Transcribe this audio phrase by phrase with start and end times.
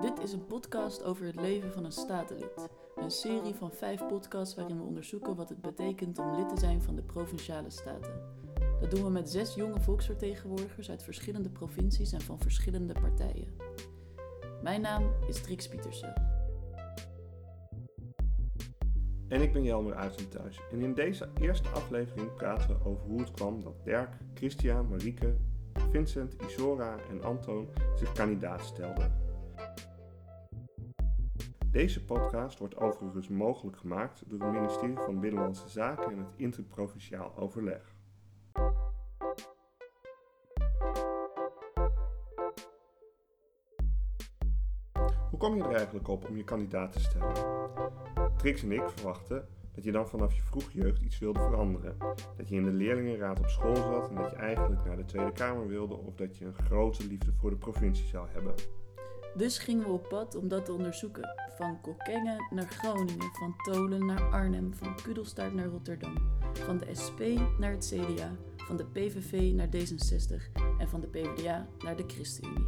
[0.00, 2.68] Dit is een podcast over het leven van een statenlid.
[2.96, 6.82] Een serie van vijf podcasts waarin we onderzoeken wat het betekent om lid te zijn
[6.82, 8.20] van de provinciale staten.
[8.80, 13.56] Dat doen we met zes jonge volksvertegenwoordigers uit verschillende provincies en van verschillende partijen.
[14.62, 16.12] Mijn naam is Trix Pietersen.
[19.28, 20.60] En ik ben Jelmer uit thuis.
[20.72, 25.36] En in deze eerste aflevering praten we over hoe het kwam dat Dirk, Christian, Marieke,
[25.90, 29.25] Vincent, Isora en Antoon zich kandidaat stelden.
[31.76, 37.36] Deze podcast wordt overigens mogelijk gemaakt door het ministerie van Binnenlandse Zaken en het interprovinciaal
[37.36, 37.94] overleg.
[45.30, 47.34] Hoe kom je er eigenlijk op om je kandidaat te stellen?
[48.36, 51.96] Trix en ik verwachten dat je dan vanaf je vroeg jeugd iets wilde veranderen.
[52.36, 55.32] Dat je in de leerlingenraad op school zat en dat je eigenlijk naar de Tweede
[55.32, 58.54] Kamer wilde of dat je een grote liefde voor de provincie zou hebben.
[59.36, 61.28] Dus gingen we op pad om dat te onderzoeken.
[61.56, 66.14] Van Kokkengen naar Groningen, van Tolen naar Arnhem, van Kudelstaart naar Rotterdam.
[66.52, 67.20] Van de SP
[67.58, 72.66] naar het CDA, van de PVV naar D66 en van de PvdA naar de ChristenUnie.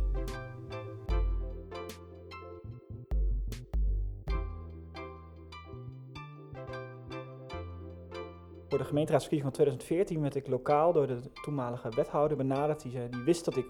[8.68, 12.82] Voor de gemeenteraadsverkiezing van 2014 werd ik lokaal door de toenmalige wethouder benaderd.
[12.82, 13.66] Die, die wist dat ik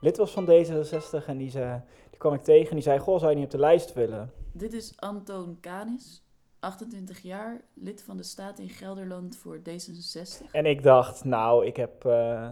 [0.00, 3.18] lid was van D66 en die, zei, die kwam ik tegen en die zei, goh,
[3.18, 4.32] zou je niet op de lijst willen?
[4.52, 6.24] Dit is Antoon Kanis,
[6.58, 10.50] 28 jaar, lid van de Staten in Gelderland voor D66.
[10.52, 12.48] En ik dacht, nou, ik heb, uh,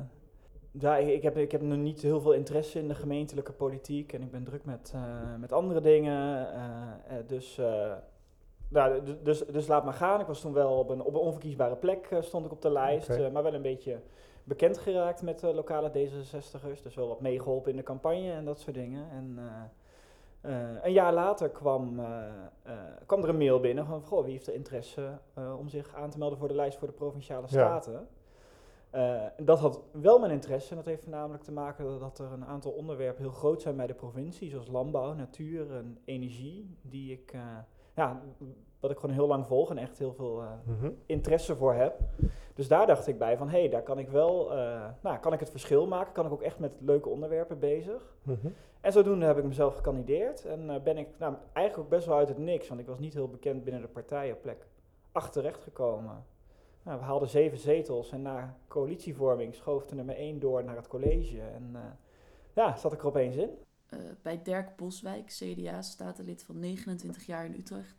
[0.72, 4.22] ja, ik, heb, ik heb nog niet heel veel interesse in de gemeentelijke politiek en
[4.22, 6.48] ik ben druk met, uh, met andere dingen.
[6.54, 7.60] Uh, dus
[8.68, 10.20] nou, dus, dus laat maar gaan.
[10.20, 13.10] Ik was toen wel op een, op een onverkiesbare plek stond ik op de lijst,
[13.10, 13.26] okay.
[13.26, 14.00] uh, maar wel een beetje
[14.48, 16.82] bekend geraakt met uh, lokale D66'ers.
[16.82, 19.10] Dus wel wat meegeholpen in de campagne en dat soort dingen.
[19.10, 19.38] En
[20.82, 22.00] een jaar later kwam,
[23.06, 25.18] kwam er een mail binnen van, goh, wie heeft er interesse
[25.58, 28.08] om zich aan te melden voor de lijst voor de Provinciale Staten?
[28.92, 29.32] Ja.
[29.36, 32.72] dat had wel mijn interesse en dat heeft namelijk te maken dat er een aantal
[32.72, 37.34] onderwerpen heel groot zijn bij de provincie, zoals landbouw, natuur en energie, die ik
[37.94, 38.22] ja,
[38.80, 40.96] wat ik gewoon heel lang volg en echt heel veel uh, mm-hmm.
[41.06, 42.00] interesse voor heb.
[42.54, 45.32] Dus daar dacht ik bij van, hé, hey, daar kan ik wel, uh, nou, kan
[45.32, 46.12] ik het verschil maken?
[46.12, 48.16] Kan ik ook echt met leuke onderwerpen bezig?
[48.22, 48.54] Mm-hmm.
[48.80, 52.16] En zodoende heb ik mezelf gekandideerd en uh, ben ik nou, eigenlijk ook best wel
[52.16, 54.66] uit het niks, want ik was niet heel bekend binnen de partij op plek
[55.12, 56.24] achterecht gekomen.
[56.82, 60.86] Nou, we haalden zeven zetels en na coalitievorming schoof de nummer één door naar het
[60.86, 61.76] college en
[62.54, 63.50] ja, zat ik er opeens in.
[63.90, 67.96] Uh, bij Dirk Boswijk, CDA, statenlid van 29 jaar in Utrecht,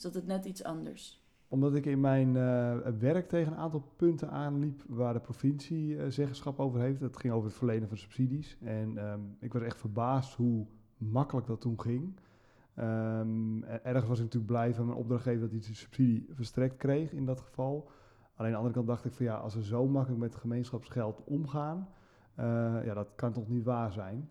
[0.00, 1.24] zat het net iets anders.
[1.48, 6.06] Omdat ik in mijn uh, werk tegen een aantal punten aanliep waar de provincie uh,
[6.08, 7.00] zeggenschap over heeft.
[7.00, 8.58] Dat ging over het verlenen van subsidies.
[8.60, 10.66] En um, ik was echt verbaasd hoe
[10.96, 12.20] makkelijk dat toen ging.
[12.78, 17.12] Um, ergens was ik natuurlijk blij van mijn opdrachtgever dat hij de subsidie verstrekt kreeg
[17.12, 17.90] in dat geval.
[18.34, 21.24] Alleen aan de andere kant dacht ik van ja, als we zo makkelijk met gemeenschapsgeld
[21.24, 21.88] omgaan,
[22.84, 24.28] ja, dat kan toch niet waar zijn.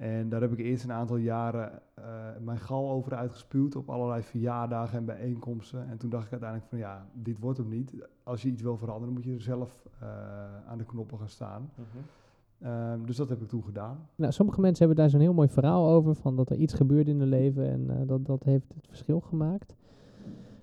[0.00, 2.04] En daar heb ik eerst een aantal jaren uh,
[2.40, 5.88] mijn gal over uitgespuwd op allerlei verjaardagen en bijeenkomsten.
[5.88, 7.94] En toen dacht ik uiteindelijk van ja, dit wordt hem niet.
[8.22, 10.08] Als je iets wil veranderen, moet je er zelf uh,
[10.66, 11.70] aan de knoppen gaan staan.
[11.78, 12.92] Uh-huh.
[12.92, 14.08] Um, dus dat heb ik toen gedaan.
[14.14, 17.08] Nou, sommige mensen hebben daar zo'n heel mooi verhaal over, van dat er iets gebeurt
[17.08, 19.74] in hun leven en uh, dat, dat heeft het verschil gemaakt.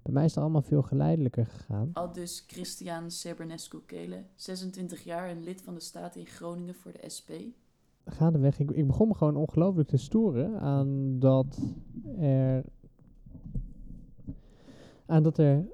[0.03, 1.89] Bij mij is het allemaal veel geleidelijker gegaan.
[1.93, 7.09] Al dus Christian Sebernescu-Kele, 26 jaar en lid van de Staten in Groningen voor de
[7.15, 7.31] SP
[8.07, 11.59] gaandeweg, ik, ik begon me gewoon ongelooflijk te storen aan dat
[12.17, 12.63] er.
[15.05, 15.65] aan dat er.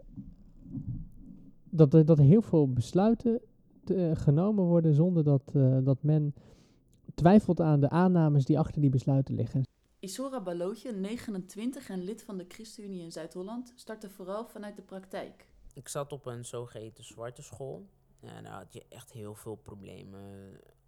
[1.70, 3.42] dat er, dat er heel veel besluiten
[3.84, 6.34] te, uh, genomen worden zonder dat, uh, dat men
[7.16, 9.64] twijfelt aan de aannames die achter die besluiten liggen.
[10.00, 15.48] Isora Balootje, 29 en lid van de ChristenUnie in Zuid-Holland, startte vooral vanuit de praktijk.
[15.74, 17.86] Ik zat op een zogeheten zwarte school.
[18.20, 20.22] En daar had je echt heel veel problemen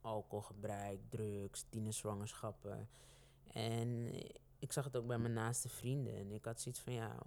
[0.05, 2.89] alcoholgebruik, drugs, tienerzwangerschappen.
[3.53, 4.13] En
[4.59, 6.15] ik zag het ook bij mijn naaste vrienden.
[6.15, 7.17] En ik had zoiets van, ja,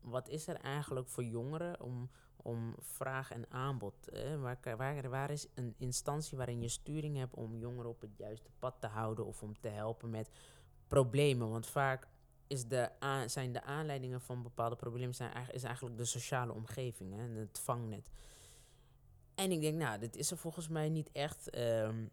[0.00, 3.94] wat is er eigenlijk voor jongeren om, om vraag en aanbod?
[4.10, 4.38] Hè?
[4.38, 8.50] Waar, waar, waar is een instantie waarin je sturing hebt om jongeren op het juiste
[8.58, 10.30] pad te houden of om te helpen met
[10.88, 11.50] problemen?
[11.50, 12.08] Want vaak
[12.46, 12.90] is de
[13.26, 17.40] zijn de aanleidingen van bepaalde problemen zijn, is eigenlijk de sociale omgeving, hè?
[17.40, 18.10] het vangnet.
[19.34, 21.58] En ik denk, nou, dit is er volgens mij niet echt.
[21.58, 22.10] Um,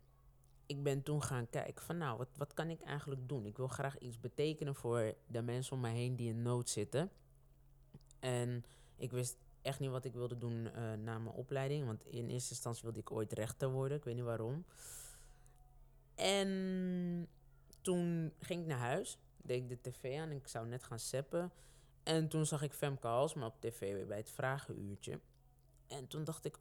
[0.66, 3.46] ik ben toen gaan kijken van, nou, wat, wat kan ik eigenlijk doen?
[3.46, 7.12] Ik wil graag iets betekenen voor de mensen om mij heen die in nood zitten.
[8.20, 8.66] En
[8.96, 11.86] ik wist echt niet wat ik wilde doen uh, na mijn opleiding.
[11.86, 13.98] Want in eerste instantie wilde ik ooit rechter worden.
[13.98, 14.66] Ik weet niet waarom.
[16.16, 17.28] En
[17.82, 19.18] toen ging ik naar huis.
[19.38, 21.52] deed ik de tv aan ik zou net gaan seppen.
[22.04, 25.20] En toen zag ik Femke Halsma op tv bij het vragenuurtje.
[25.88, 26.60] En toen dacht ik,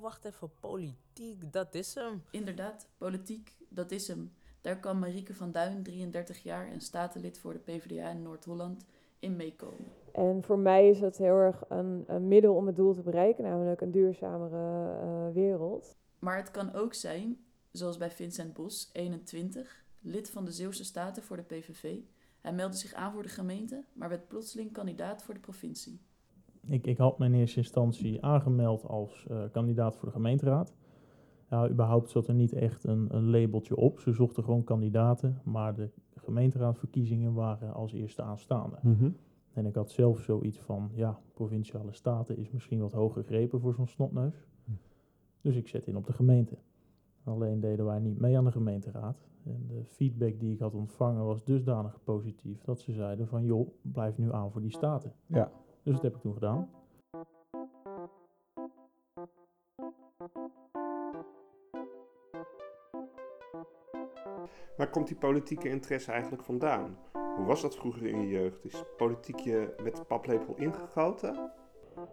[0.00, 2.22] oh, wacht even, politiek, dat is hem.
[2.30, 4.32] Inderdaad, politiek, dat is hem.
[4.60, 8.84] Daar kan Marieke van Duin, 33 jaar en statenlid voor de PvdA in Noord-Holland,
[9.18, 9.92] in meekomen.
[10.12, 13.44] En voor mij is het heel erg een, een middel om het doel te bereiken,
[13.44, 15.96] namelijk een duurzamere eh, wereld.
[16.18, 21.22] Maar het kan ook zijn, zoals bij Vincent Bos, 21, lid van de Zeeuwse Staten
[21.22, 21.98] voor de PVV.
[22.40, 26.00] Hij meldde zich aan voor de gemeente, maar werd plotseling kandidaat voor de provincie.
[26.66, 30.74] Ik, ik had me in eerste instantie aangemeld als eh, kandidaat voor de gemeenteraad.
[31.50, 34.00] Ja, überhaupt zat er niet echt een, een labeltje op.
[34.00, 38.78] Ze zochten gewoon kandidaten, maar de gemeenteraadverkiezingen waren als eerste aanstaande.
[39.52, 43.74] En ik had zelf zoiets van, ja, provinciale staten is misschien wat hoog gegrepen voor
[43.74, 44.46] zo'n snotneus.
[44.64, 44.70] Hm.
[45.40, 46.58] Dus ik zet in op de gemeente.
[47.24, 49.28] Alleen deden wij niet mee aan de gemeenteraad.
[49.44, 53.68] En de feedback die ik had ontvangen was dusdanig positief dat ze zeiden van, joh,
[53.82, 55.12] blijf nu aan voor die staten.
[55.26, 55.50] Ja.
[55.82, 56.70] Dus dat heb ik toen gedaan.
[64.76, 66.98] Waar komt die politieke interesse eigenlijk vandaan?
[67.36, 68.64] Hoe was dat vroeger in je jeugd?
[68.64, 71.50] Is politiek je met de paplepel ingegoten?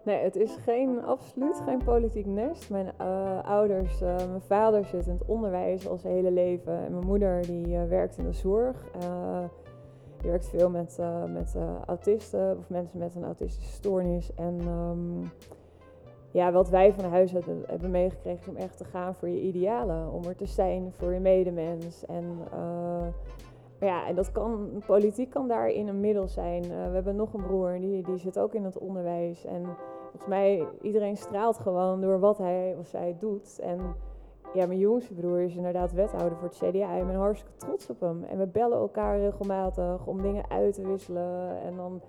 [0.04, 2.70] Nee, het is geen, absoluut geen politiek nest.
[2.70, 6.86] Mijn eh, ouders, eh, mijn vader zit in het onderwijs al zijn hele leven.
[6.86, 8.86] En mijn moeder die eh, werkt in de zorg.
[10.22, 14.34] Die werkt veel met, eh, met eh, autisten of mensen met een autistische stoornis.
[14.34, 15.22] En ehm,
[16.32, 17.32] ja, wat wij van huis
[17.68, 20.12] hebben meegekregen om echt te gaan voor je idealen.
[20.12, 22.06] Om er te zijn voor je medemens.
[22.06, 23.08] En eh,
[23.80, 26.62] ja, en dat kan, politiek kan daarin een middel zijn.
[26.62, 29.46] We hebben nog een broer, die, die zit ook in het onderwijs.
[29.46, 29.64] En
[30.02, 33.60] volgens mij, iedereen straalt gewoon door wat hij of zij doet.
[33.60, 33.80] En
[34.58, 36.94] ja, mijn jongste broer is inderdaad wethouder voor het CDA.
[36.94, 38.24] En ik ben hartstikke trots op hem.
[38.24, 41.62] En we bellen elkaar regelmatig om dingen uit te wisselen.
[41.62, 42.02] En dan...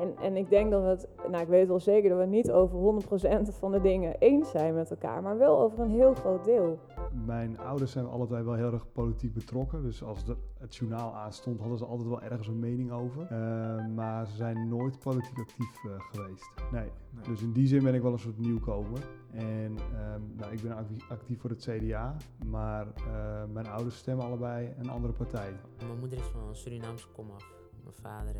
[0.00, 2.50] En, en ik denk dat we het, nou ik weet wel zeker dat we niet
[2.50, 6.44] over 100% van de dingen eens zijn met elkaar, maar wel over een heel groot
[6.44, 6.78] deel.
[7.24, 9.82] Mijn ouders zijn allebei wel heel erg politiek betrokken.
[9.82, 13.22] Dus als de- het journaal aanstond, hadden ze altijd wel ergens een mening over.
[13.22, 16.50] Eh, maar ze zijn nooit politiek actief eh, geweest.
[16.72, 16.90] Nee.
[17.28, 18.98] Dus in die zin ben ik wel een soort nieuwkomer.
[19.30, 20.76] En ehm, nou, ik ben
[21.08, 22.16] actief, voor het CDA.
[22.46, 25.52] Maar eh, mijn ouders stemmen allebei een andere partij.
[25.86, 27.54] Mijn moeder is van Surinaamse komaf.
[27.82, 28.34] Mijn vader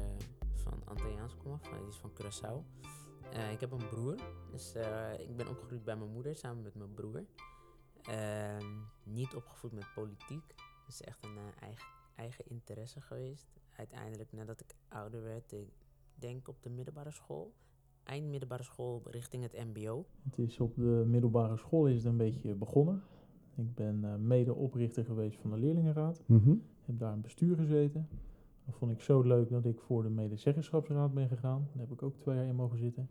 [0.55, 1.71] van Antilliaanse komaf.
[1.71, 2.83] Hij is van Curaçao.
[3.53, 4.15] Ik heb een broer.
[4.51, 4.87] Dus eh,
[5.19, 7.23] ik ben opgegroeid bij mijn moeder samen met mijn broer.
[8.09, 8.67] Ehm,
[9.03, 10.55] niet opgevoed met politiek.
[10.57, 13.47] Het is echt een eh, eigen, eigen interesse geweest.
[13.77, 15.69] Uiteindelijk, nadat ik ouder werd, ik
[16.15, 17.53] denk op de middelbare school.
[18.03, 20.07] Eind middelbare school richting het MBO.
[20.23, 23.03] Het is op de middelbare school is het een beetje begonnen.
[23.55, 26.23] Ik ben eh, mede-oprichter geweest van de leerlingenraad.
[26.85, 28.09] Heb daar in bestuur gezeten.
[28.65, 31.69] Dat vond ik zo leuk dat ik voor de medezeggenschapsraad ben gegaan.
[31.73, 33.09] Daar heb ik ook twee jaar in mogen zitten.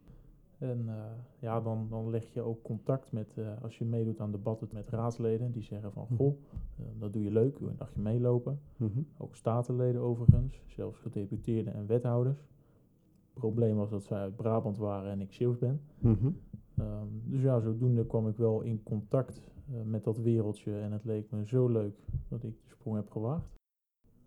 [0.63, 0.95] En eh,
[1.39, 4.89] ja, dan, dan leg je ook contact met, eh, als je meedoet aan debatten met
[4.89, 5.51] raadsleden.
[5.51, 6.15] Die zeggen van, Mhm.
[6.15, 6.37] goh,
[6.77, 8.59] eh, dat doe je leuk, je een dagje meelopen.
[8.77, 8.99] Mhm.
[9.17, 12.39] Ook statenleden overigens, zelfs gedeputeerden en wethouders.
[12.39, 15.81] Het probleem was dat zij uit Brabant waren en ik Zeeuws ben.
[15.99, 16.31] Mhm.
[16.77, 19.41] Ehm, dus ja, zodoende kwam ik wel in contact
[19.83, 23.51] met dat wereldje en het leek me zo leuk dat ik de sprong heb gewaagd.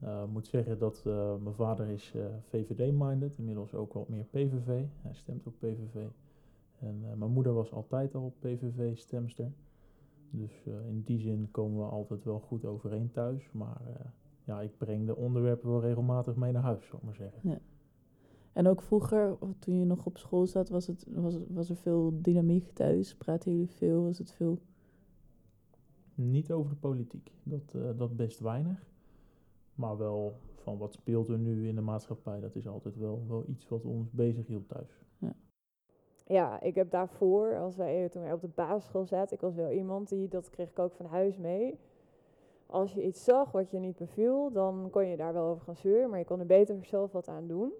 [0.01, 1.03] Ik moet zeggen dat
[1.43, 2.15] mijn vader is
[2.49, 4.85] VVD-minded, inmiddels ook wat meer PVV.
[5.03, 6.07] Hij stemt ook PVV.
[6.79, 9.53] En eh, mijn moeder was altijd al PVV-stemster.
[10.31, 13.51] Dus eh, in die zin komen we altijd wel goed overeen thuis.
[13.53, 14.07] Maar eh,
[14.45, 17.61] ja, ik breng de onderwerpen wel regelmatig mee naar huis, zou ik maar zeggen.
[18.53, 22.19] En ook vroeger, toen je nog op school zat, was, het, was, was er veel
[22.23, 23.15] dynamiek thuis.
[23.15, 24.03] Praten jullie veel?
[24.03, 24.59] Was het veel?
[26.15, 28.87] Niet over de politiek, dat, dat best weinig.
[29.75, 33.45] Maar wel van wat speelt er nu in de maatschappij, dat is altijd wel, wel
[33.49, 35.05] iets wat ons bezig hield thuis.
[35.19, 35.35] Ja,
[36.61, 40.09] ik heb daarvoor, als wij, toen wij op de basisschool zaten, ik was wel iemand
[40.09, 41.79] die, dat kreeg ik ook van huis mee.
[42.67, 45.77] Als je iets zag wat je niet beviel, dan kon je daar wel over gaan
[45.77, 47.73] zeuren, maar je kon er beter zelf wat aan doen.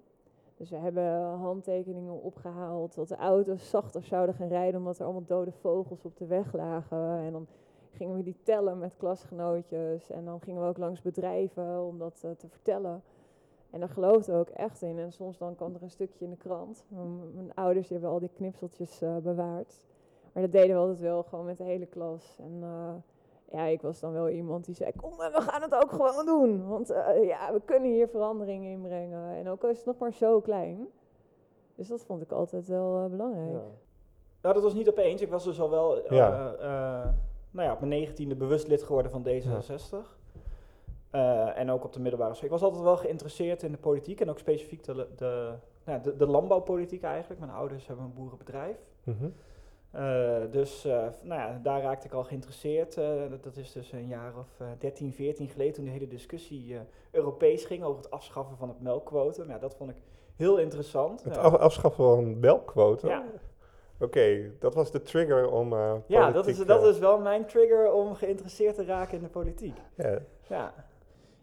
[0.57, 5.25] Dus we hebben handtekeningen opgehaald dat de auto's zachter zouden gaan rijden omdat er allemaal
[5.25, 7.17] dode vogels op de weg lagen.
[7.17, 7.47] En dan
[7.91, 12.21] gingen we die tellen met klasgenootjes en dan gingen we ook langs bedrijven om dat
[12.23, 13.03] eh, te vertellen.
[13.71, 14.99] En daar geloofden we ook echt in.
[14.99, 16.85] En soms dan kwam er een stukje in de krant.
[17.33, 19.85] Mijn ouders die hebben al die knipseltjes eh, bewaard.
[20.33, 22.37] Maar dat deden we altijd wel gewoon met de hele klas.
[22.39, 22.93] En eh,
[23.51, 26.67] ja, ik was dan wel iemand die zei, kom, we gaan het ook gewoon doen.
[26.67, 29.35] Want eh, ja, we kunnen hier verandering in brengen.
[29.35, 30.87] En ook al is het nog maar zo klein.
[31.75, 33.51] Dus dat vond ik altijd wel eh, belangrijk.
[33.51, 33.61] Ja.
[34.41, 35.21] Nou, dat was niet opeens.
[35.21, 36.53] Ik was dus al wel, eh, Ja.
[36.59, 37.09] eh,
[37.51, 40.16] nou ja, op mijn negentiende bewust lid geworden van D66.
[41.11, 42.45] Eh, en ook op de middelbare school.
[42.45, 46.15] Ik was altijd wel geïnteresseerd in de politiek en ook specifiek de, de, nou, de,
[46.15, 47.39] de landbouwpolitiek eigenlijk.
[47.39, 48.77] Mijn ouders hebben een boerenbedrijf.
[49.03, 49.29] Mhm.
[49.91, 52.95] Eh, dus eh, nou ja, daar raakte ik al geïnteresseerd.
[53.29, 56.77] Dat, dat is dus een jaar of eh 13, 14 geleden toen de hele discussie
[57.11, 59.49] Europees ging over het afschaffen van het melkquotum.
[59.49, 59.97] Ja, dat vond ik
[60.35, 61.23] heel interessant.
[61.23, 63.09] Het af- afschaffen van melkquoten?
[63.09, 63.23] Ja.
[63.99, 65.73] Oké, dat was de trigger om
[66.07, 69.75] Ja, dat is, dat is wel mijn trigger om geïnteresseerd te raken in de politiek.
[69.95, 70.19] ja.
[70.47, 70.73] Ja,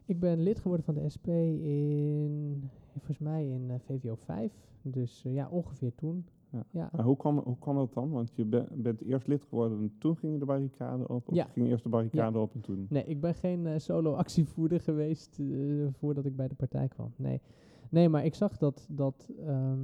[0.06, 4.52] Ik ben lid geworden van de SP in, volgens mij in eh, VWO 5.
[4.82, 6.26] Dus eh, ja, ongeveer toen.
[6.50, 6.64] Ja.
[6.70, 6.88] Ja.
[6.92, 8.10] Maar hoe kwam, hoe kwam dat dan?
[8.10, 11.28] Want je be- bent eerst lid geworden en toen ging je de barricade op?
[11.28, 11.44] Of Ja.
[11.44, 12.86] ging eerst de barricade op en toen?
[12.88, 15.40] Nee, ik ben geen eh, solo-actievoerder geweest
[15.90, 17.12] voordat ik bij de partij kwam.
[17.16, 17.40] Nee,
[17.90, 18.86] nee maar ik zag dat.
[18.90, 19.78] dat ehm,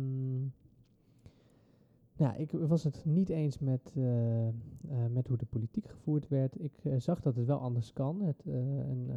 [2.21, 6.63] ja, ik was het niet eens met, eh, met hoe de politiek gevoerd werd.
[6.63, 8.23] Ik eh, zag dat het wel anders kan.
[8.23, 9.09] Het, en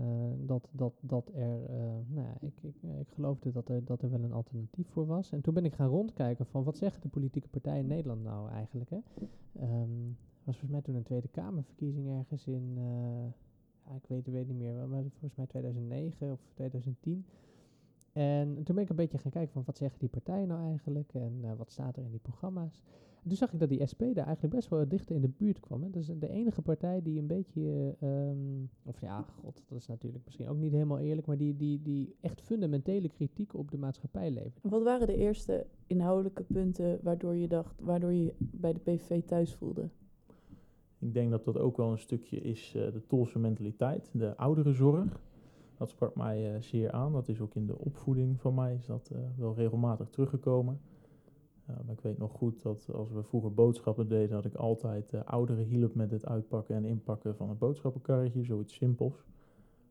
[0.46, 1.60] dat, dat, dat er.
[2.08, 5.32] nou ja, ik, ik, ik geloofde dat er, dat er wel een alternatief voor was.
[5.32, 8.50] En toen ben ik gaan rondkijken van wat zeggen de politieke partijen in Nederland nou
[8.50, 8.90] eigenlijk.
[8.90, 9.00] Hè?
[9.54, 9.90] Ehm,
[10.44, 12.74] was volgens mij toen een Tweede Kamerverkiezing ergens in.
[13.86, 17.26] ja, ik weet, weet niet meer, maar volgens mij 2009 of 2010.
[18.14, 21.14] En toen ben ik een beetje gaan kijken van wat zeggen die partijen nou eigenlijk
[21.14, 22.82] en eh, wat staat er in die programma's.
[23.24, 25.60] En toen zag ik dat die SP daar eigenlijk best wel dichter in de buurt
[25.60, 25.84] kwam.
[25.84, 25.90] Hè.
[25.90, 28.38] Dat is de enige partij die een beetje, ehm,
[28.84, 32.16] of ja, god, dat is natuurlijk misschien ook niet helemaal eerlijk, maar die, die, die
[32.22, 34.60] echt fundamentele kritiek op de maatschappij levert.
[34.62, 39.54] Wat waren de eerste inhoudelijke punten waardoor je dacht, waardoor je bij de PVV thuis
[39.54, 39.90] voelde?
[41.00, 45.22] Ik denk dat dat ook wel een stukje is eh, de Tolse mentaliteit, de ouderenzorg.
[45.84, 47.12] Dat sprak mij eh, zeer aan.
[47.12, 50.82] Dat is ook in de opvoeding van mij is dat, eh, wel regelmatig teruggekomen.
[51.70, 55.14] Uh, maar ik weet nog goed dat als we vroeger boodschappen deden, dat ik altijd
[55.14, 59.26] uh, ouderen hielp met het uitpakken en inpakken van een boodschappenkarretje, zoiets simpels.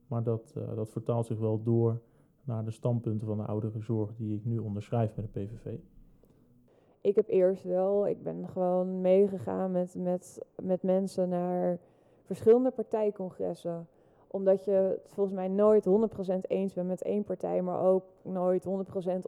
[0.06, 2.00] Maar dat, dat vertaalt zich wel door
[2.44, 5.78] naar de standpunten van de ouderenzorg die ik nu onderschrijf met de PVV.
[7.00, 11.78] Ik heb eerst wel, ik ben gewoon meegegaan met, met, met mensen naar
[12.22, 13.86] verschillende partijcongressen.
[14.32, 15.90] Omdat je het volgens mij nooit 100%
[16.48, 18.68] eens bent met één partij, maar ook nooit 100%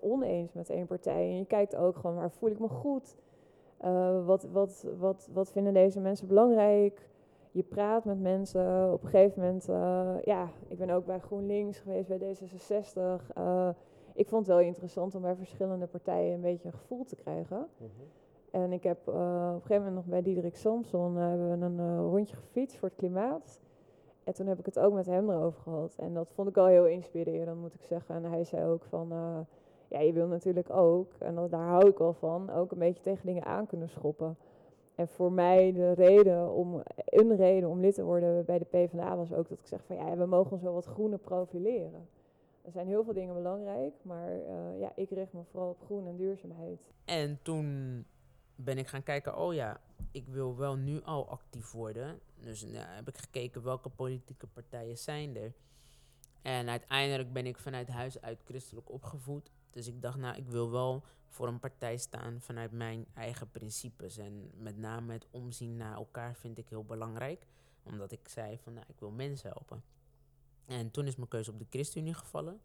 [0.01, 1.23] oneens met één partij.
[1.23, 3.17] En je kijkt ook gewoon, waar voel ik me goed?
[3.85, 7.09] Uh, wat, wat, wat, wat vinden deze mensen belangrijk?
[7.51, 8.93] Je praat met mensen.
[8.93, 13.37] Op een gegeven moment, uh, ja, ik ben ook bij GroenLinks geweest, bij D66.
[13.39, 13.69] Uh,
[14.15, 17.57] ik vond het wel interessant om bij verschillende partijen een beetje een gevoel te krijgen.
[17.57, 18.61] Mm -hmm.
[18.63, 22.37] En ik heb op een gegeven moment nog bij Diederik Samson hebben we een rondje
[22.37, 23.61] gefietst voor het klimaat.
[24.25, 25.95] En toen heb ik het ook met hem erover gehad.
[25.99, 28.15] En dat vond ik al heel inspirerend, moet ik zeggen.
[28.15, 29.39] En hij zei ook van, uh,
[29.89, 33.27] ja, je wil natuurlijk ook, en daar hou ik wel van, ook een beetje tegen
[33.27, 34.37] dingen aan kunnen schoppen.
[34.95, 39.17] En voor mij de reden om, een reden om lid te worden bij de PvdA
[39.17, 42.09] was ook dat ik zeg van, ja, we mogen ons wel wat groener profileren.
[42.63, 46.07] Er zijn heel veel dingen belangrijk, maar uh, ja, ik richt me vooral op groen
[46.07, 46.81] en duurzaamheid.
[47.05, 48.05] En toen
[48.55, 49.81] ben ik gaan kijken, oh ja,
[50.11, 52.21] ik wil wel nu al actief worden.
[52.35, 55.55] Dus nou, heb ik gekeken welke politieke partijen zijn er.
[56.43, 59.51] En uiteindelijk ben ik vanuit huis uit christelijk opgevoed.
[59.71, 64.17] Dus ik dacht, nou, ik wil wel voor een partij staan vanuit mijn eigen principes.
[64.17, 67.47] En met name het omzien naar elkaar vind ik heel belangrijk.
[67.83, 69.83] Omdat ik zei van, nou, ik wil mensen helpen.
[70.65, 72.61] En toen is mijn keuze op de ChristenUnie gevallen.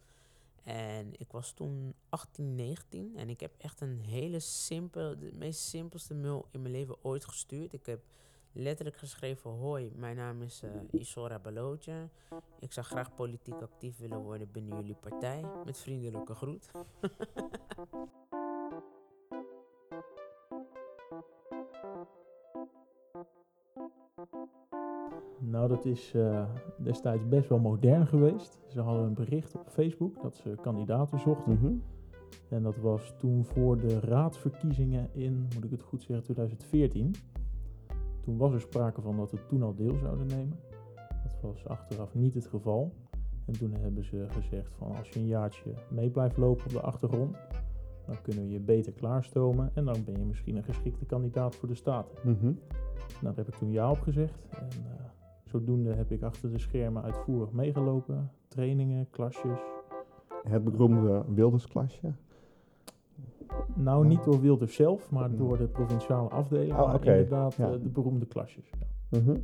[0.63, 5.59] En ik was toen 18, 19 en ik heb echt een hele simpele, de meest
[5.59, 7.73] simpelste mail in mijn leven ooit gestuurd.
[7.73, 8.01] Ik heb
[8.51, 12.09] letterlijk geschreven, hoi, mijn naam is uh, Isora Balootje.
[12.59, 15.45] Ik zou graag politiek actief willen worden binnen jullie partij.
[15.65, 16.69] Met vriendelijke groet.
[25.49, 26.45] Nou, dat is uh,
[26.77, 28.59] destijds best wel modern geweest.
[28.67, 31.53] Ze hadden een bericht op Facebook dat ze kandidaten zochten.
[31.53, 31.65] Mhm.
[31.65, 31.83] Mm -hmm.
[32.49, 37.15] En dat was toen voor de raadsverkiezingen in, moet ik het goed zeggen, 2014.
[38.21, 40.59] Toen was er sprake van dat we toen al deel zouden nemen.
[41.23, 42.93] Dat was achteraf niet het geval.
[43.45, 46.81] En toen hebben ze gezegd van als je een jaartje mee blijft lopen op de
[46.81, 47.37] achtergrond,
[48.05, 51.67] dan kunnen we je beter klaarstomen en dan ben je misschien een geschikte kandidaat voor
[51.67, 52.15] de Staten.
[52.23, 52.59] Mm -hmm.
[53.21, 54.45] Nou, daar heb ik toen ja op gezegd.
[54.49, 55.09] En uh,
[55.49, 58.31] zodoende heb ik achter de schermen uitvoerig meegelopen.
[58.47, 59.59] Trainingen, klasjes.
[60.43, 62.13] Het beroemde Wildersklasje?
[63.75, 66.71] Nou, niet door Wilders zelf, maar door de provinciale afdeling.
[66.71, 67.13] Oh, maar okay.
[67.13, 67.71] inderdaad ja.
[67.71, 68.71] uh, de beroemde klasjes.
[69.09, 69.19] Ja.
[69.19, 69.43] -hmm.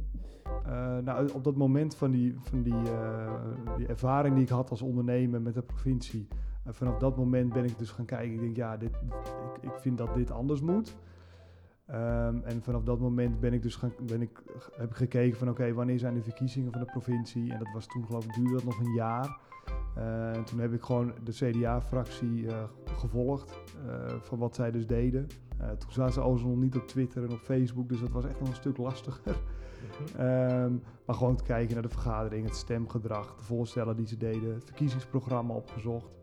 [0.67, 3.31] uh, nou, op dat moment van die, van die, uh,
[3.77, 6.27] die ervaring die ik had als ondernemer met de provincie.
[6.65, 8.33] vanaf dat moment ben ik dus gaan kijken.
[8.33, 10.95] Ik denk, ja, dit, ik, ik vind dat dit anders moet.
[11.85, 14.43] Ehm, en vanaf dat moment ben ik dus gaan, ben ik,
[14.77, 17.51] heb ik gekeken van oké, wanneer zijn de verkiezingen van de provincie?
[17.51, 19.39] En dat was toen geloof ik, duurde dat nog een jaar.
[19.95, 24.87] Eh, en toen heb ik gewoon de CDA-fractie eh, gevolgd eh, van wat zij dus
[24.87, 25.27] deden.
[25.77, 28.39] Toen zaten ze overigens nog niet op Twitter en op Facebook, dus dat was echt
[28.39, 29.41] nog een stuk lastiger.
[30.17, 30.73] Ehm,
[31.05, 34.63] maar gewoon te kijken naar de vergadering, het stemgedrag, de voorstellen die ze deden, het
[34.63, 36.13] verkiezingsprogramma opgezocht.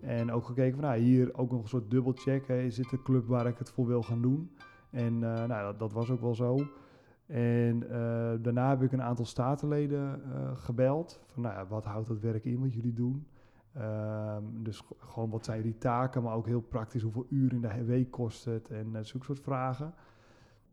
[0.00, 2.48] En ook gekeken van nou, hier ook nog een soort dubbelcheck.
[2.48, 4.50] Is dit de club waar ik het voor wil gaan doen?
[4.94, 6.66] En eh, nou, dat, was ook wel zo.
[7.26, 11.20] En eh, daarna heb ik een aantal statenleden eh, gebeld.
[11.26, 13.26] Van nou ja, wat houdt dat werk in wat jullie doen?
[13.74, 17.84] Ehm, dus gewoon wat zijn jullie taken, maar ook heel praktisch hoeveel uur in de
[17.84, 19.94] week kost het en eh, zulke soort vragen.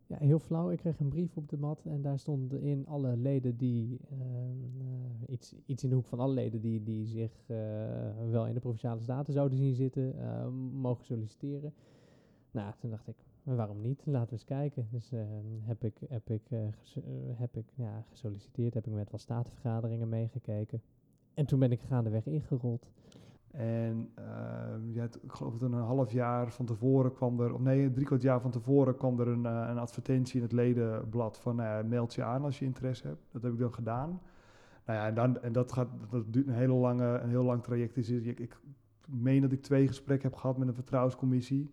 [0.07, 0.69] Ja, heel flauw.
[0.69, 4.81] Ik kreeg een brief op de mat en daar stonden in alle leden die, ehm,
[4.81, 7.31] eh, iets, iets in de hoek van alle leden die, die zich
[8.29, 10.15] wel in de Provinciale Staten zouden zien zitten,
[10.73, 11.73] mogen solliciteren.
[12.51, 14.01] Nou, toen dacht ik, maar waarom niet?
[14.05, 14.87] Laten we eens kijken.
[14.91, 15.19] Dus eh,
[15.61, 16.73] heb ik, heb ik, eh, eh,
[17.33, 20.81] heb ik ja, gesolliciteerd, heb ik met wat statenvergaderingen meegekeken.
[21.33, 22.89] En toen ben ik gaandeweg ingerold.
[23.51, 27.91] En ehm, ja, ik geloof dat een half jaar van tevoren kwam er, of nee,
[27.91, 31.83] drie kwart jaar van tevoren kwam er een, een advertentie in het ledenblad van nou
[31.83, 33.21] meld je aan als je interesse hebt.
[33.31, 34.21] Dat heb ik dan gedaan.
[34.85, 37.63] Nou ja, en, dan, en dat, gaat, dat duurt een, hele lange, een heel lang
[37.63, 37.97] traject.
[37.97, 38.59] Is, ik, ik
[39.07, 41.69] meen dat ik twee gesprekken heb gehad met een vertrouwenscommissie.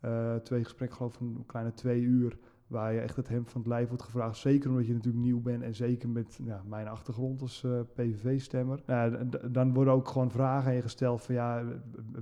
[0.00, 2.38] Eh, twee gesprekken, geloof ik, van een kleine twee uur.
[2.66, 4.36] Waar je echt het hemd van het lijf wordt gevraagd.
[4.36, 5.62] Zeker omdat je natuurlijk nieuw bent.
[5.62, 8.82] En zeker met ja, mijn achtergrond als eh, PVV-stemmer.
[8.86, 11.22] Nou, dan worden ook gewoon vragen aan je gesteld.
[11.22, 11.64] Van ja,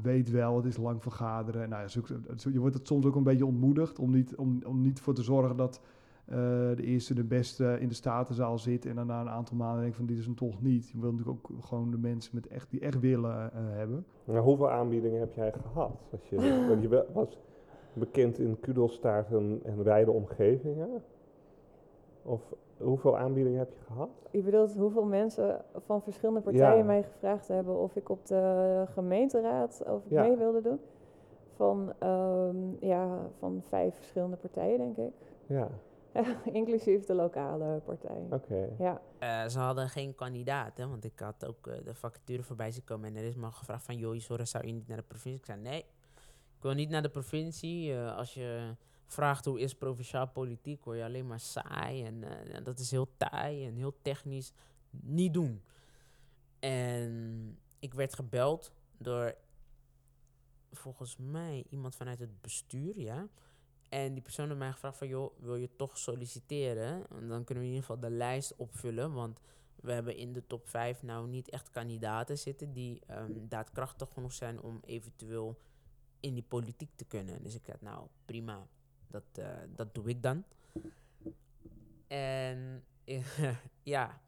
[0.03, 1.69] weet wel, het is lang vergaderen.
[1.69, 2.03] Nou, ja,
[2.53, 3.99] je wordt het soms ook een beetje ontmoedigd.
[3.99, 5.81] Om niet, om, om niet voor te zorgen dat
[6.25, 6.37] eh,
[6.75, 8.87] de eerste de beste in de statenzaal zit.
[8.87, 10.89] En dan na een aantal maanden denk van dit is hem toch niet.
[10.91, 14.07] Je wil natuurlijk ook gewoon de mensen met echt, die echt willen hebben.
[14.25, 16.01] Maar hoeveel aanbiedingen heb jij gehad?
[16.11, 16.41] Als je,
[16.81, 17.39] je was
[17.99, 21.03] bekend in kudelstaart en, en wijde omgevingen.
[22.23, 22.43] Of
[22.77, 24.09] hoeveel aanbiedingen heb je gehad?
[24.31, 26.85] Je bedoelt hoeveel mensen van verschillende partijen Ja.
[26.85, 30.23] mij gevraagd hebben of ik op de gemeenteraad of ik Ja.
[30.23, 30.81] mee wilde doen?
[31.57, 32.57] Van, ehm,
[32.87, 35.13] ja, van vijf verschillende partijen, denk ik.
[35.47, 35.69] Ja,
[36.53, 38.27] Inclusief de lokale partij.
[38.31, 38.69] oké.
[38.79, 42.71] Ja, Eh, ze hadden geen kandidaat, hè, want ik had ook eh, de vacature voorbij
[42.71, 45.03] zien komen en er is me gevraagd van, joh, sorry, zou je niet naar de
[45.03, 45.41] provincie?
[45.41, 45.85] Ik zei, nee,
[46.59, 47.95] ik wil niet naar de provincie.
[47.95, 48.75] Eh, als je
[49.07, 52.91] vraagt hoe is provinciaal politiek, hoor je alleen maar saai en eh, en dat is
[52.91, 54.53] heel taai en heel technisch.
[54.91, 55.63] Niet doen.
[56.59, 59.35] En ik werd gebeld door,
[60.73, 63.29] volgens mij, iemand vanuit het bestuur, ja.
[63.89, 67.07] En die persoon heeft mij gevraagd van, joh, wil je toch solliciteren?
[67.11, 69.41] En dan kunnen we in ieder geval de lijst opvullen, want
[69.77, 74.33] we hebben in de top 5 nou niet echt kandidaten zitten die ehm, daadkrachtig genoeg
[74.33, 75.59] zijn om eventueel
[76.21, 77.43] in die politiek te kunnen.
[77.43, 78.67] Dus ik dacht, nou prima,
[79.07, 80.45] dat, eh, dat doe ik dan.
[82.07, 82.85] En
[83.83, 84.21] ja,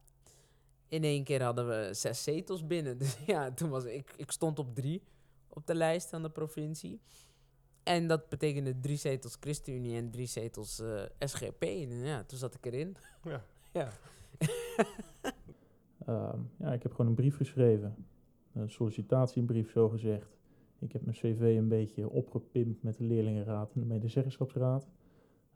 [0.89, 2.99] in één keer hadden we zes zetels binnen.
[3.03, 5.03] Dus ja, toen was ik, ik stond op drie
[5.49, 7.01] op de lijst van de provincie.
[7.83, 11.63] En dat betekende drie zetels ChristenUnie en drie zetels eh, SGP.
[11.63, 12.97] En ja, toen zat ik erin.
[13.23, 13.45] Ja.
[13.73, 13.93] ja.
[16.07, 18.07] Ehm, ja, ik heb gewoon een brief geschreven.
[18.53, 20.40] Een sollicitatiebrief, zo gezegd.
[20.81, 24.89] Ik heb mijn cv een beetje opgepimpt met de leerlingenraad en de medezeggenschapsraad.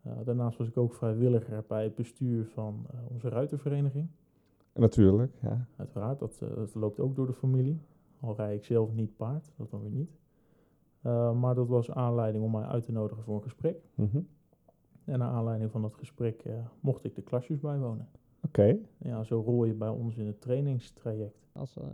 [0.03, 4.09] Eh, daarnaast was ik ook vrijwilliger bij het bestuur van eh, onze ruitervereniging.
[4.75, 5.67] Natuurlijk, ja.
[5.77, 7.81] Uiteraard, dat, eh, dat loopt ook door de familie.
[8.21, 10.11] Al rij ik zelf niet paard, dat dan weer niet.
[11.05, 13.77] Eh, maar dat was aanleiding om mij uit te nodigen voor een gesprek.
[13.95, 14.21] Mhm.
[15.05, 18.09] En naar aanleiding van dat gesprek eh, mocht ik de klasjes bijwonen.
[18.43, 18.79] Oké.
[18.99, 21.49] Ja, zo rol je bij ons in het trainingstraject.
[21.53, 21.85] Als eh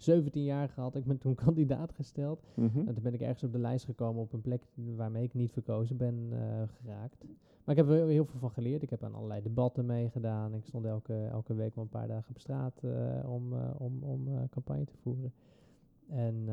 [0.00, 2.42] 17-jarige had ik me toen kandidaat gesteld.
[2.54, 2.78] Mhm.
[2.78, 5.52] En toen ben ik ergens op de lijst gekomen op een plek waarmee ik niet
[5.52, 7.24] verkozen ben eh, geraakt.
[7.70, 8.82] Maar ik heb er heel, veel van geleerd.
[8.82, 10.54] Ik heb aan allerlei debatten meegedaan.
[10.54, 14.02] Ik stond elke, elke week wel een paar dagen op straat eh, om, eh, om,
[14.02, 15.32] om eh, campagne te voeren.
[16.08, 16.48] En,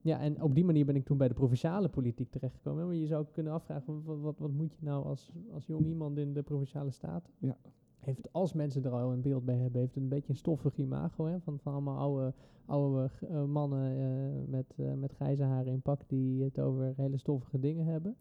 [0.00, 2.86] ja, en op die manier ben ik toen bij de provinciale politiek terechtgekomen.
[2.86, 6.18] Maar je zou kunnen afvragen, wat, wat, wat moet je nou als, als jong iemand
[6.18, 7.30] in de provinciale staat?
[7.38, 7.56] Ja.
[8.04, 10.76] Heeft, als mensen er al een beeld bij hebben, heeft het een beetje een stoffig
[10.76, 11.26] imago.
[11.26, 11.40] Hè?
[11.40, 12.32] Van, van allemaal oude,
[12.66, 17.18] oude eh, mannen eh, met, eh, met grijze haren in pak die het over hele
[17.18, 18.16] stoffige dingen hebben.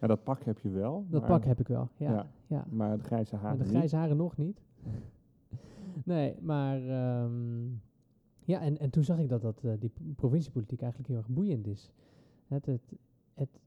[0.00, 1.06] Ja, dat pak heb je wel.
[1.08, 2.12] Dat maar, pak heb ik wel, ja.
[2.12, 2.26] Ja.
[2.46, 2.64] ja.
[2.70, 3.72] Maar de grijze Maar haren de niet.
[3.72, 4.62] grijze haren nog niet.
[6.04, 7.66] nee, maar ehm,
[8.44, 11.90] ja, en, en toen zag ik dat, dat die provinciepolitiek eigenlijk heel erg boeiend is.
[12.46, 12.92] Het, het,
[13.34, 13.60] het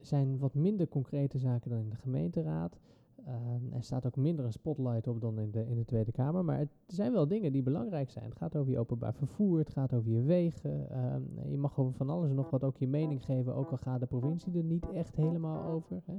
[0.00, 2.78] zijn wat minder concrete zaken dan in de gemeenteraad.
[3.26, 6.44] Ehm, er staat ook minder een spotlight op dan in de, in de Tweede Kamer.
[6.44, 8.24] Maar het zijn wel dingen die belangrijk zijn.
[8.24, 10.90] Het gaat over je openbaar vervoer, het gaat over je wegen.
[10.90, 13.76] Ehm, je mag over van alles en nog wat ook je mening geven, ook al
[13.76, 16.02] gaat de provincie er niet echt helemaal over.
[16.04, 16.16] Hè.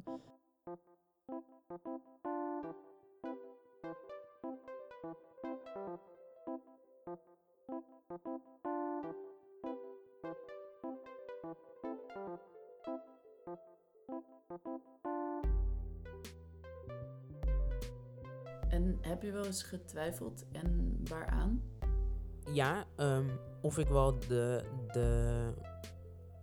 [18.77, 21.61] En heb je wel eens getwijfeld en waaraan?
[22.53, 23.29] Ja, ehm,
[23.61, 25.53] of ik wel de, de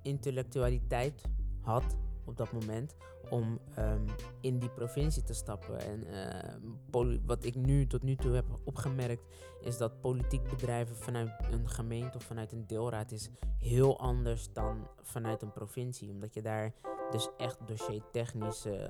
[0.03, 1.23] intellectualiteit
[1.61, 2.97] had op dat moment
[3.31, 4.07] om ehm,
[4.41, 5.79] in die provincie te stappen.
[5.81, 9.25] En ehm, wat ik nu tot nu toe heb opgemerkt,
[9.61, 14.89] is dat politiek bedrijven vanuit een gemeente of vanuit een deelraad is heel anders dan
[15.03, 16.11] vanuit een provincie.
[16.11, 16.73] Omdat je daar
[17.11, 18.87] dus echt dossiertechnisch i-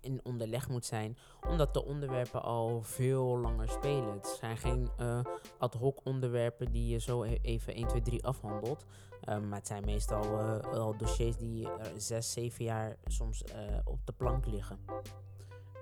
[0.00, 1.16] in onderleg moet zijn,
[1.48, 4.12] omdat de onderwerpen al veel langer spelen.
[4.12, 5.20] Het zijn geen eh,
[5.58, 8.84] ad hoc onderwerpen die je zo e- even 1, 2, 3 afhandelt.
[9.28, 13.44] Um, maar het zijn meestal uh, al dossiers die uh, zes, zeven jaar soms
[13.84, 14.78] op de plank liggen.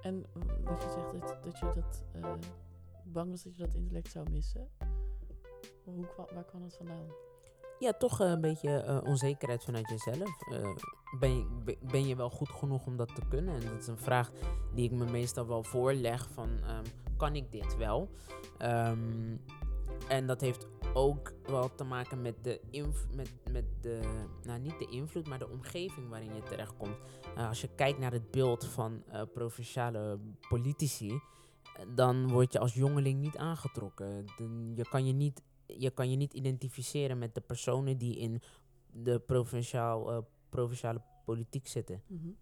[0.03, 0.27] En
[0.64, 2.05] wat je zegt, dat, dat je dat
[3.05, 4.69] bang was dat je dat intellect zou missen.
[5.85, 7.25] Hoe, waar kwam dat vandaan?
[7.78, 10.30] Ja, toch een beetje onzekerheid vanuit jezelf.
[11.18, 13.54] ben, je, ben je wel goed genoeg om dat te kunnen?
[13.54, 14.30] En dat is een vraag
[14.74, 16.82] die ik me meestal wel voorleg van, um,
[17.16, 18.10] kan ik dit wel?
[18.62, 19.40] Um,
[20.08, 22.60] en dat heeft ook wel te maken met de,
[23.14, 24.00] met, met de,
[24.42, 26.96] nou niet de invloed, maar de omgeving waarin je terechtkomt.
[27.38, 31.20] Uh, als je kijkt naar het beeld van uh, provinciale politici,
[31.94, 34.24] dan word je als jongeling niet aangetrokken.
[34.74, 38.42] Je, kan je, niet, je kan je niet identificeren met de personen die in
[38.90, 42.02] de provinciaal, uh, provinciale politiek zitten.
[42.07, 42.37] Mm -hmm.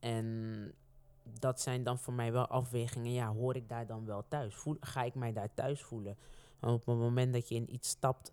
[0.00, 0.74] En
[1.38, 3.12] dat zijn dan voor mij wel afwegingen.
[3.12, 4.54] Ja, hoor ik daar dan wel thuis?
[4.54, 6.16] Voel, ga ik mij daar thuis voelen?
[6.60, 8.32] En op het moment dat je in iets stapt,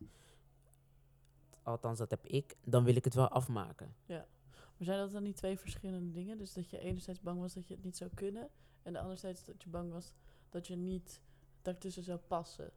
[1.64, 3.96] althans dat heb ik, dan wil ik het wel afmaken.
[4.06, 4.28] Ja.
[4.52, 6.38] Maar zijn dat dan niet twee verschillende dingen?
[6.38, 8.50] Dus dat je enerzijds bang was dat je het niet zou kunnen,
[8.84, 10.12] en de anderzijds dat je bang was
[10.50, 11.22] dat je niet
[11.62, 12.72] daartussen zou passen?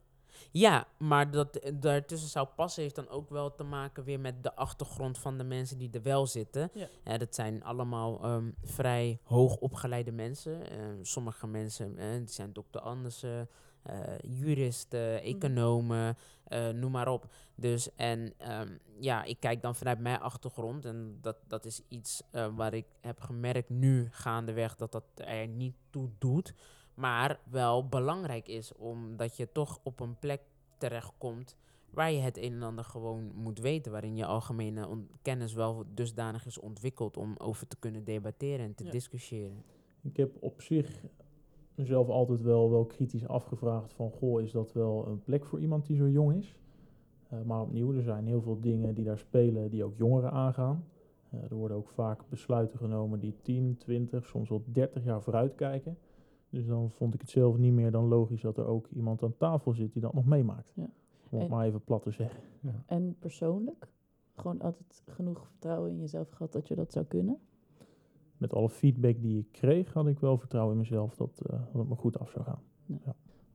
[0.50, 4.54] Ja, maar dat daartussen zou passen heeft dan ook wel te maken weer met de
[4.54, 6.70] achtergrond van de mensen die er wel zitten.
[7.04, 7.18] Ja.
[7.18, 10.72] Dat zijn allemaal um, vrij hoog opgeleide mensen.
[10.72, 13.48] Uh, sommige mensen die zijn dokter Andersen,
[13.90, 16.16] uh, juristen, economen,
[16.48, 17.26] uh, noem maar op.
[17.54, 22.22] Dus en um, ja, ik kijk dan vanuit mijn achtergrond en dat, dat is iets
[22.54, 26.54] waar ik heb gemerkt nu gaandeweg dat dat er niet toe doet.
[27.00, 30.40] Maar wel belangrijk is, omdat je toch op een plek
[30.78, 31.56] terechtkomt
[31.90, 33.92] waar je het een en ander gewoon moet weten.
[33.92, 34.88] Waarin je algemene
[35.22, 38.90] kennis wel dusdanig is ontwikkeld om over te kunnen debatteren en te Ja.
[38.90, 39.62] discussiëren.
[40.02, 41.04] Ik heb op zich
[41.74, 44.10] mezelf altijd wel, wel kritisch afgevraagd van...
[44.10, 46.56] goh, is dat wel een plek voor iemand die zo jong is?
[47.32, 50.84] Uh, maar opnieuw, er zijn heel veel dingen die daar spelen die ook jongeren aangaan.
[51.34, 55.54] Uh, er worden ook vaak besluiten genomen die 10, 20, soms wel 30 jaar vooruit
[55.54, 55.98] kijken.
[56.50, 59.36] Dus dan vond ik het zelf niet meer dan logisch dat er ook iemand aan
[59.36, 60.72] tafel zit die dat nog meemaakt.
[60.74, 60.82] Ja.
[60.82, 62.40] Om het En- maar even plat te zeggen.
[62.86, 63.88] En persoonlijk?
[64.34, 67.38] Gewoon altijd genoeg vertrouwen in jezelf gehad dat je dat zou kunnen?
[68.36, 71.80] Met alle feedback die ik kreeg, had ik wel vertrouwen in mezelf dat, eh, dat
[71.80, 72.62] het me goed af zou gaan.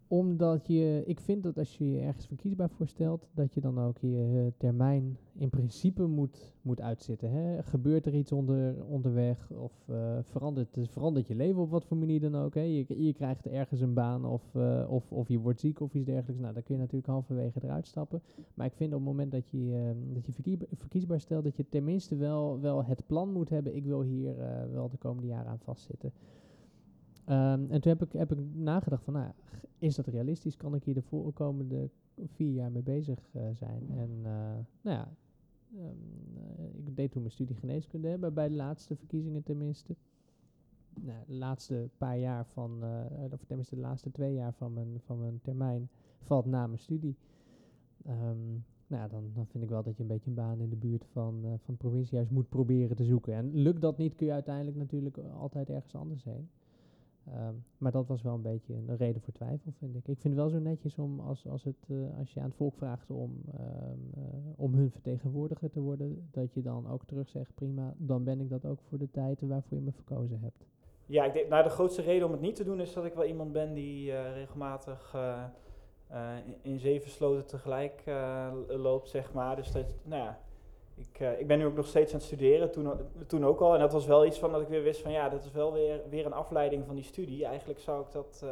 [0.07, 3.79] Omdat je, ik vind dat als je je ergens verkiesbaar voor stelt, dat je dan
[3.79, 7.31] ook je eh, termijn in principe moet, moet uitzitten.
[7.31, 7.63] Hè?
[7.63, 12.19] Gebeurt er iets onder, onderweg of eh, verandert, verandert je leven op wat voor manier
[12.19, 12.53] dan ook.
[12.53, 12.61] Hè?
[12.61, 16.05] Je, je krijgt ergens een baan of, eh, of, of je wordt ziek of iets
[16.05, 16.41] dergelijks.
[16.41, 18.21] Nou, dan kun je natuurlijk halverwege eruit stappen.
[18.53, 21.65] Maar ik vind op het moment dat je eh, dat je verkiesbaar, stelt, dat je
[21.69, 23.75] tenminste wel, wel het plan moet hebben.
[23.75, 26.11] Ik wil hier eh, wel de komende jaren aan vastzitten.
[27.25, 29.31] Ehm, en toen heb ik, heb ik nagedacht van, nou,
[29.77, 30.57] is dat realistisch?
[30.57, 31.89] Kan ik hier de voor- komende
[32.25, 33.89] vier jaar mee bezig eh, zijn?
[33.89, 34.25] En uh,
[34.81, 35.09] nou ja,
[35.75, 35.97] um,
[36.37, 39.95] uh, ik deed toen mijn studie geneeskunde, maar bij de laatste verkiezingen tenminste.
[41.01, 42.83] Nou, de laatste paar jaar van,
[43.31, 45.89] of tenminste de laatste twee jaar van mijn, van mijn termijn
[46.21, 47.15] valt na mijn studie.
[48.07, 50.75] Um, nou dan, dan vind ik wel dat je een beetje een baan in de
[50.75, 53.33] buurt van, van het provinciehuis moet proberen te zoeken.
[53.33, 56.49] En lukt dat niet, kun je uiteindelijk natuurlijk altijd ergens anders heen.
[57.27, 60.07] Um, maar dat was wel een beetje een reden voor twijfel, vind ik.
[60.07, 62.55] Ik vind het wel zo netjes om als, als, het, uh, als je aan het
[62.55, 64.23] volk vraagt om, um, uh,
[64.55, 68.49] om hun vertegenwoordiger te worden, dat je dan ook terug zegt, prima, dan ben ik
[68.49, 70.65] dat ook voor de tijd waarvoor je me verkozen hebt.
[71.05, 73.13] Ja, ik denk, nou, de grootste reden om het niet te doen is dat ik
[73.13, 75.15] wel iemand ben die uh, regelmatig
[76.45, 78.03] in, in zeven sloten tegelijk
[78.67, 79.55] loopt, zeg maar.
[79.55, 80.39] Dus dat, nou ja,
[80.95, 82.89] ik, uh, ik ben nu ook nog steeds aan het studeren, toen,
[83.27, 83.73] toen ook al.
[83.73, 85.73] En dat was wel iets van dat ik weer wist van ja, dat is wel
[85.73, 87.45] weer, weer een afleiding van die studie.
[87.45, 88.49] Eigenlijk zou ik dat, uh,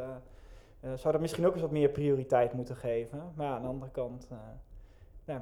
[0.80, 3.32] uh, zou dat misschien ook eens wat meer prioriteit moeten geven.
[3.34, 4.28] Maar aan de andere kant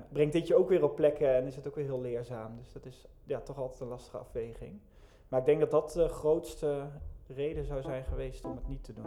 [0.08, 2.56] brengt dit je ook weer op plekken en is het ook weer heel leerzaam.
[2.56, 4.80] Dus dat is ja, toch altijd een lastige afweging.
[5.28, 6.86] Maar ik denk dat dat de grootste
[7.26, 9.06] reden zou zijn geweest om het niet te doen.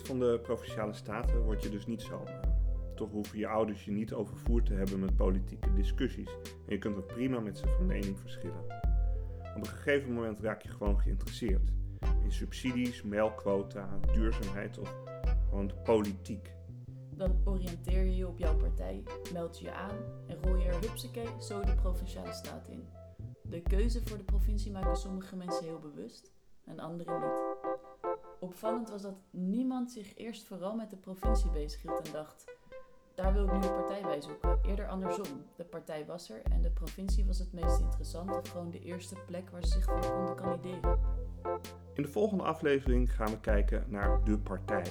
[0.00, 2.40] Van de Provinciale Staten word je dus niet zomaar.
[2.94, 6.96] Toch hoeven je ouders je niet overvoerd te hebben met politieke discussies en je kunt
[6.96, 8.64] ook prima met ze van mening verschillen.
[9.56, 11.72] Op een gegeven moment raak je gewoon geïnteresseerd
[12.22, 14.94] in subsidies, melkquota, duurzaamheid of
[15.48, 16.52] gewoon politiek.
[17.10, 19.02] Dan oriënteer je je op jouw partij,
[19.32, 22.84] meld je je aan en rol je er hupsakee zo de Provinciale Staat in.
[23.42, 26.32] De keuze voor de provincie maken sommige mensen heel bewust
[26.64, 27.51] en anderen niet.
[28.42, 32.44] Opvallend was dat niemand zich eerst vooral met de provincie bezighield en dacht:
[33.14, 34.58] daar wil ik nu een partij bij zoeken.
[34.62, 35.44] Eerder andersom.
[35.56, 39.16] De partij was er en de provincie was het meest interessant of gewoon de eerste
[39.26, 40.98] plek waar ze zich voor konden kandideren.
[41.94, 44.84] In de volgende aflevering gaan we kijken naar de partij.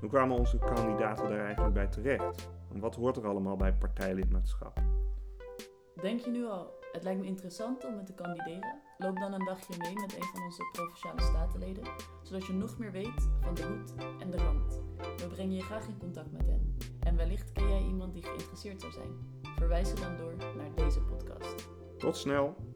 [0.00, 2.48] Hoe kwamen onze kandidaten daar eigenlijk bij terecht?
[2.72, 4.80] En wat hoort er allemaal bij partijlidmaatschap?
[6.00, 8.85] Denk je nu al, het lijkt me interessant om me te kandideren?
[8.98, 11.84] Loop dan een dagje mee met een van onze provinciale statenleden,
[12.22, 14.82] zodat je nog meer weet van de hoed en de rand.
[15.16, 16.76] We brengen je graag in contact met hen.
[17.00, 19.40] En wellicht ken jij iemand die geïnteresseerd zou zijn.
[19.56, 21.68] Verwijs ze dan door naar deze podcast.
[21.98, 22.75] Tot snel!